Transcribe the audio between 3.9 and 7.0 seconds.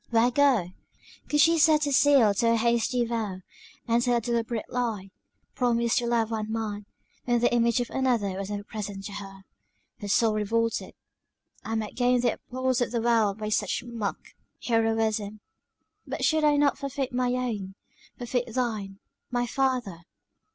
tell a deliberate lie; promise to love one man,